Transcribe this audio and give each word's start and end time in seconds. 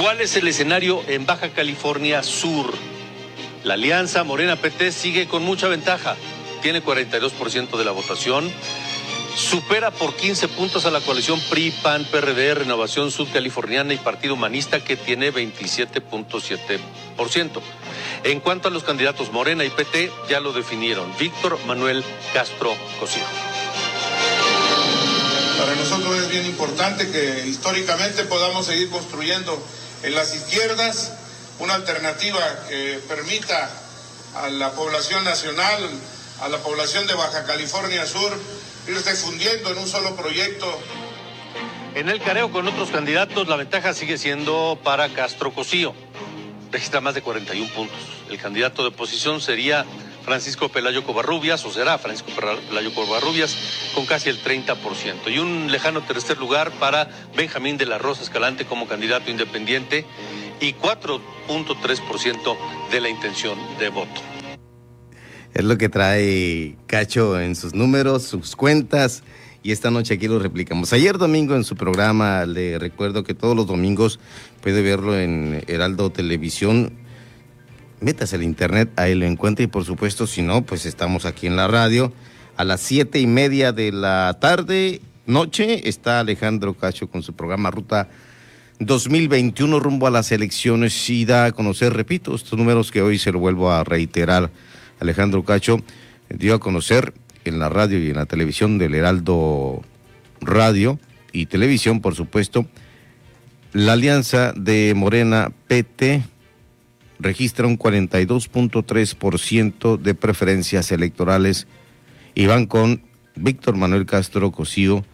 ¿Cuál 0.00 0.20
es 0.20 0.34
el 0.34 0.48
escenario 0.48 1.02
en 1.06 1.24
Baja 1.24 1.50
California 1.50 2.24
Sur? 2.24 2.74
La 3.62 3.74
alianza 3.74 4.24
Morena 4.24 4.56
PT 4.56 4.90
sigue 4.90 5.28
con 5.28 5.44
mucha 5.44 5.68
ventaja. 5.68 6.16
Tiene 6.62 6.82
42% 6.82 7.76
de 7.76 7.84
la 7.84 7.92
votación. 7.92 8.50
Supera 9.36 9.90
por 9.90 10.16
15 10.16 10.48
puntos 10.48 10.86
a 10.86 10.90
la 10.90 11.00
coalición 11.00 11.38
PRI, 11.50 11.70
PAN, 11.82 12.06
PRD, 12.10 12.54
Renovación 12.54 13.10
Sudcaliforniana 13.10 13.92
y 13.92 13.98
Partido 13.98 14.32
Humanista 14.32 14.82
que 14.82 14.96
tiene 14.96 15.32
27.7%. 15.32 17.60
En 18.24 18.40
cuanto 18.40 18.68
a 18.68 18.70
los 18.70 18.82
candidatos 18.82 19.30
Morena 19.32 19.64
y 19.64 19.70
PT, 19.70 20.10
ya 20.28 20.40
lo 20.40 20.52
definieron. 20.52 21.14
Víctor 21.18 21.58
Manuel 21.66 22.02
Castro 22.32 22.74
Cosío. 22.98 23.22
Para 25.58 25.74
nosotros 25.74 26.16
es 26.16 26.30
bien 26.30 26.46
importante 26.46 27.10
que 27.10 27.46
históricamente 27.46 28.24
podamos 28.24 28.66
seguir 28.66 28.88
construyendo 28.88 29.62
en 30.02 30.14
las 30.14 30.34
izquierdas 30.34 31.12
una 31.58 31.74
alternativa 31.74 32.40
que 32.68 33.00
permita 33.08 33.70
a 34.34 34.50
la 34.50 34.72
población 34.72 35.24
nacional, 35.24 35.88
a 36.40 36.48
la 36.48 36.58
población 36.58 37.06
de 37.06 37.14
Baja 37.14 37.44
California 37.44 38.06
Sur, 38.06 38.32
irse 38.88 39.14
fundiendo 39.16 39.70
en 39.70 39.78
un 39.78 39.86
solo 39.86 40.14
proyecto. 40.16 40.66
En 41.94 42.08
el 42.08 42.20
careo 42.20 42.50
con 42.52 42.68
otros 42.68 42.90
candidatos, 42.90 43.48
la 43.48 43.56
ventaja 43.56 43.94
sigue 43.94 44.18
siendo 44.18 44.78
para 44.84 45.08
Castro 45.08 45.54
Cosío. 45.54 45.94
Registra 46.70 47.00
más 47.00 47.14
de 47.14 47.22
41 47.22 47.72
puntos. 47.72 47.98
El 48.28 48.38
candidato 48.38 48.82
de 48.82 48.88
oposición 48.88 49.40
sería 49.40 49.86
Francisco 50.24 50.68
Pelayo 50.68 51.04
Covarrubias, 51.04 51.64
o 51.64 51.72
será 51.72 51.96
Francisco 51.98 52.32
Pelayo 52.68 52.92
Covarrubias, 52.92 53.56
con 53.94 54.04
casi 54.04 54.28
el 54.28 54.42
30%. 54.42 55.32
Y 55.32 55.38
un 55.38 55.70
lejano 55.70 56.02
tercer 56.02 56.36
lugar 56.36 56.70
para 56.72 57.08
Benjamín 57.34 57.78
de 57.78 57.86
la 57.86 57.96
Rosa 57.96 58.24
Escalante 58.24 58.66
como 58.66 58.88
candidato 58.88 59.30
independiente 59.30 60.04
y 60.60 60.74
4.3% 60.74 62.56
de 62.90 63.00
la 63.00 63.08
intención 63.08 63.56
de 63.78 63.88
voto. 63.88 64.35
Es 65.56 65.64
lo 65.64 65.78
que 65.78 65.88
trae 65.88 66.76
Cacho 66.86 67.40
en 67.40 67.56
sus 67.56 67.74
números, 67.74 68.24
sus 68.24 68.54
cuentas. 68.54 69.22
Y 69.62 69.72
esta 69.72 69.90
noche 69.90 70.12
aquí 70.12 70.28
lo 70.28 70.38
replicamos. 70.38 70.92
Ayer 70.92 71.16
domingo 71.16 71.56
en 71.56 71.64
su 71.64 71.76
programa, 71.76 72.44
le 72.44 72.78
recuerdo 72.78 73.24
que 73.24 73.32
todos 73.32 73.56
los 73.56 73.66
domingos 73.66 74.20
puede 74.60 74.82
verlo 74.82 75.18
en 75.18 75.64
Heraldo 75.66 76.10
Televisión 76.10 76.92
métase 78.00 78.36
al 78.36 78.42
internet, 78.42 78.90
ahí 78.96 79.14
lo 79.14 79.24
encuentra 79.24 79.64
y 79.64 79.68
por 79.68 79.84
supuesto, 79.84 80.26
si 80.26 80.42
no, 80.42 80.60
pues 80.62 80.84
estamos 80.84 81.24
aquí 81.24 81.46
en 81.46 81.56
la 81.56 81.68
radio. 81.68 82.12
A 82.58 82.64
las 82.64 82.82
siete 82.82 83.18
y 83.18 83.26
media 83.26 83.72
de 83.72 83.92
la 83.92 84.36
tarde, 84.38 85.00
noche, 85.24 85.88
está 85.88 86.20
Alejandro 86.20 86.74
Cacho 86.74 87.08
con 87.08 87.22
su 87.22 87.32
programa 87.32 87.70
Ruta 87.70 88.10
2021 88.78 89.80
rumbo 89.80 90.06
a 90.06 90.10
las 90.10 90.32
elecciones 90.32 91.08
y 91.08 91.24
da 91.24 91.46
a 91.46 91.52
conocer, 91.52 91.94
repito, 91.94 92.34
estos 92.34 92.58
números 92.58 92.92
que 92.92 93.00
hoy 93.00 93.18
se 93.18 93.32
lo 93.32 93.38
vuelvo 93.38 93.70
a 93.70 93.84
reiterar. 93.84 94.50
Alejandro 95.00 95.44
Cacho 95.44 95.82
dio 96.28 96.54
a 96.54 96.60
conocer 96.60 97.14
en 97.44 97.58
la 97.58 97.68
radio 97.68 98.02
y 98.02 98.08
en 98.10 98.16
la 98.16 98.26
televisión 98.26 98.78
del 98.78 98.94
Heraldo 98.94 99.82
Radio 100.40 100.98
y 101.32 101.46
Televisión, 101.46 102.00
por 102.00 102.14
supuesto, 102.14 102.66
la 103.72 103.92
alianza 103.92 104.52
de 104.56 104.94
Morena 104.96 105.52
PT 105.68 106.22
registra 107.18 107.66
un 107.66 107.78
42.3% 107.78 109.98
de 109.98 110.14
preferencias 110.14 110.92
electorales 110.92 111.66
y 112.34 112.46
van 112.46 112.66
con 112.66 113.02
Víctor 113.34 113.76
Manuel 113.76 114.04
Castro 114.06 114.52
Cosío 114.52 115.04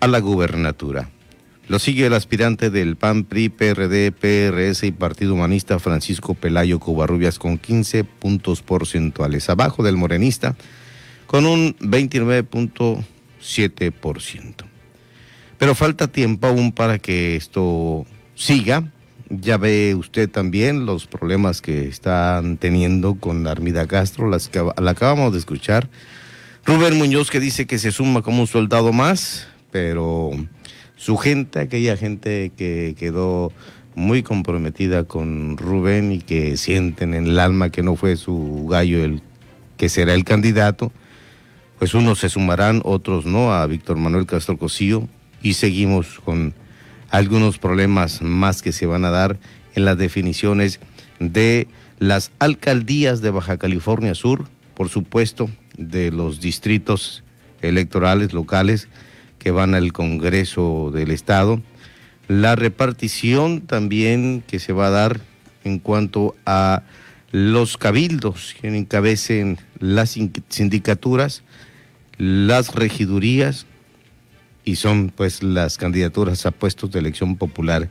a 0.00 0.06
la 0.06 0.20
gubernatura. 0.20 1.08
Lo 1.70 1.78
sigue 1.78 2.04
el 2.06 2.14
aspirante 2.14 2.68
del 2.68 2.96
PAN, 2.96 3.22
PRI, 3.22 3.48
PRD, 3.48 4.10
PRS 4.10 4.82
y 4.82 4.90
Partido 4.90 5.34
Humanista 5.34 5.78
Francisco 5.78 6.34
Pelayo 6.34 6.80
Covarrubias 6.80 7.38
con 7.38 7.58
15 7.58 8.02
puntos 8.02 8.60
porcentuales, 8.60 9.48
abajo 9.48 9.84
del 9.84 9.96
morenista 9.96 10.56
con 11.28 11.46
un 11.46 11.76
29.7%. 11.78 14.54
Pero 15.58 15.76
falta 15.76 16.08
tiempo 16.08 16.48
aún 16.48 16.72
para 16.72 16.98
que 16.98 17.36
esto 17.36 18.04
siga 18.34 18.90
ya 19.28 19.56
ve 19.56 19.94
usted 19.94 20.28
también 20.28 20.86
los 20.86 21.06
problemas 21.06 21.62
que 21.62 21.86
están 21.86 22.56
teniendo 22.56 23.14
con 23.14 23.46
Armida 23.46 23.86
Castro, 23.86 24.28
las 24.28 24.48
que 24.48 24.58
la 24.58 24.90
acabamos 24.90 25.34
de 25.34 25.38
escuchar. 25.38 25.88
Rubén 26.64 26.98
Muñoz 26.98 27.30
que 27.30 27.38
dice 27.38 27.68
que 27.68 27.78
se 27.78 27.92
suma 27.92 28.22
como 28.22 28.40
un 28.40 28.48
soldado 28.48 28.92
más, 28.92 29.46
pero 29.70 30.32
su 31.00 31.16
gente, 31.16 31.60
aquella 31.60 31.96
gente 31.96 32.52
que 32.54 32.94
quedó 32.98 33.52
muy 33.94 34.22
comprometida 34.22 35.04
con 35.04 35.56
Rubén 35.56 36.12
y 36.12 36.18
que 36.20 36.58
sienten 36.58 37.14
en 37.14 37.26
el 37.26 37.38
alma 37.38 37.70
que 37.70 37.82
no 37.82 37.96
fue 37.96 38.16
su 38.16 38.66
gallo 38.68 39.02
el 39.02 39.22
que 39.78 39.88
será 39.88 40.12
el 40.12 40.24
candidato, 40.24 40.92
pues 41.78 41.94
unos 41.94 42.18
se 42.18 42.28
sumarán, 42.28 42.82
otros 42.84 43.24
no, 43.24 43.50
a 43.54 43.66
Víctor 43.66 43.96
Manuel 43.96 44.26
Castro 44.26 44.58
Cosío 44.58 45.08
y 45.40 45.54
seguimos 45.54 46.20
con 46.22 46.52
algunos 47.08 47.56
problemas 47.56 48.20
más 48.20 48.60
que 48.60 48.72
se 48.72 48.84
van 48.84 49.06
a 49.06 49.10
dar 49.10 49.38
en 49.74 49.86
las 49.86 49.96
definiciones 49.96 50.80
de 51.18 51.66
las 51.98 52.30
alcaldías 52.38 53.22
de 53.22 53.30
Baja 53.30 53.56
California 53.56 54.14
Sur, 54.14 54.48
por 54.74 54.90
supuesto, 54.90 55.48
de 55.78 56.10
los 56.10 56.42
distritos 56.42 57.24
electorales 57.62 58.34
locales 58.34 58.88
que 59.40 59.50
van 59.50 59.74
al 59.74 59.92
Congreso 59.92 60.92
del 60.94 61.10
Estado, 61.10 61.60
la 62.28 62.54
repartición 62.54 63.62
también 63.62 64.44
que 64.46 64.60
se 64.60 64.72
va 64.72 64.86
a 64.86 64.90
dar 64.90 65.20
en 65.64 65.80
cuanto 65.80 66.36
a 66.46 66.84
los 67.32 67.76
cabildos 67.76 68.54
que 68.60 68.68
encabecen 68.68 69.58
las 69.80 70.16
sindicaturas, 70.48 71.42
las 72.18 72.74
regidurías, 72.74 73.66
y 74.64 74.76
son 74.76 75.12
pues 75.14 75.42
las 75.42 75.78
candidaturas 75.78 76.46
a 76.46 76.50
puestos 76.50 76.90
de 76.90 77.00
elección 77.00 77.36
popular 77.36 77.88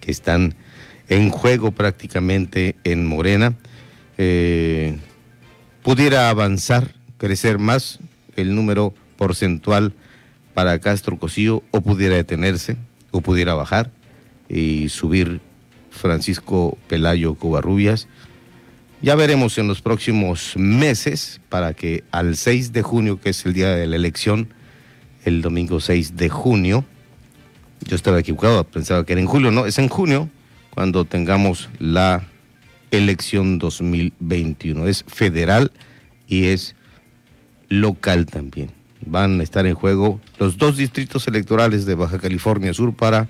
que 0.00 0.10
están 0.10 0.54
en 1.08 1.30
juego 1.30 1.72
prácticamente 1.72 2.76
en 2.84 3.06
Morena. 3.06 3.54
Eh, 4.18 4.98
pudiera 5.82 6.30
avanzar, 6.30 6.94
crecer 7.18 7.58
más 7.58 7.98
el 8.36 8.54
número 8.54 8.94
porcentual 9.16 9.92
para 10.54 10.78
Castro 10.78 11.18
Cosío 11.18 11.62
o 11.70 11.80
pudiera 11.80 12.16
detenerse 12.16 12.76
o 13.10 13.20
pudiera 13.20 13.54
bajar 13.54 13.90
y 14.48 14.88
subir 14.88 15.40
Francisco 15.90 16.76
Pelayo 16.88 17.34
Covarrubias. 17.34 18.08
Ya 19.00 19.14
veremos 19.14 19.58
en 19.58 19.68
los 19.68 19.82
próximos 19.82 20.54
meses 20.56 21.40
para 21.48 21.74
que 21.74 22.04
al 22.12 22.36
6 22.36 22.72
de 22.72 22.82
junio, 22.82 23.20
que 23.20 23.30
es 23.30 23.44
el 23.46 23.52
día 23.52 23.70
de 23.74 23.86
la 23.86 23.96
elección, 23.96 24.48
el 25.24 25.42
domingo 25.42 25.80
6 25.80 26.16
de 26.16 26.28
junio. 26.28 26.84
Yo 27.88 27.96
estaba 27.96 28.20
equivocado, 28.20 28.64
pensaba 28.64 29.04
que 29.04 29.12
era 29.12 29.20
en 29.20 29.26
julio, 29.26 29.50
no, 29.50 29.66
es 29.66 29.78
en 29.78 29.88
junio 29.88 30.28
cuando 30.70 31.04
tengamos 31.04 31.68
la 31.78 32.24
elección 32.92 33.58
2021. 33.58 34.86
Es 34.86 35.04
federal 35.08 35.72
y 36.28 36.46
es 36.46 36.76
local 37.68 38.26
también. 38.26 38.70
Van 39.04 39.40
a 39.40 39.42
estar 39.42 39.66
en 39.66 39.74
juego 39.74 40.20
los 40.38 40.56
dos 40.58 40.76
distritos 40.76 41.26
electorales 41.28 41.86
de 41.86 41.94
Baja 41.94 42.18
California 42.18 42.72
Sur 42.72 42.94
para 42.94 43.28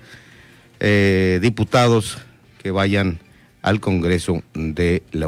eh, 0.79 1.39
diputados 1.41 2.17
que 2.61 2.71
vayan 2.71 3.19
al 3.61 3.79
Congreso 3.79 4.43
de 4.53 5.03
la 5.11 5.21